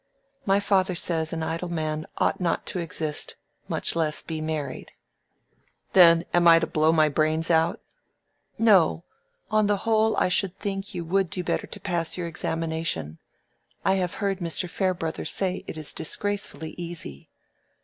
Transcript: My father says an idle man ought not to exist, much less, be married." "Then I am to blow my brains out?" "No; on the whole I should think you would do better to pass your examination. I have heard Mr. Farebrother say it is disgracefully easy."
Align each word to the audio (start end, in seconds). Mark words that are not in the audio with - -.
My 0.47 0.59
father 0.59 0.95
says 0.95 1.31
an 1.31 1.43
idle 1.43 1.69
man 1.69 2.07
ought 2.17 2.41
not 2.41 2.65
to 2.65 2.79
exist, 2.79 3.35
much 3.67 3.95
less, 3.95 4.23
be 4.23 4.41
married." 4.41 4.93
"Then 5.93 6.25
I 6.33 6.37
am 6.55 6.59
to 6.59 6.65
blow 6.65 6.91
my 6.91 7.07
brains 7.07 7.51
out?" 7.51 7.79
"No; 8.57 9.03
on 9.51 9.67
the 9.67 9.77
whole 9.85 10.17
I 10.17 10.27
should 10.27 10.57
think 10.57 10.95
you 10.95 11.05
would 11.05 11.29
do 11.29 11.43
better 11.43 11.67
to 11.67 11.79
pass 11.79 12.17
your 12.17 12.25
examination. 12.25 13.19
I 13.85 13.93
have 14.01 14.15
heard 14.15 14.39
Mr. 14.39 14.67
Farebrother 14.67 15.23
say 15.25 15.63
it 15.67 15.77
is 15.77 15.93
disgracefully 15.93 16.73
easy." 16.79 17.29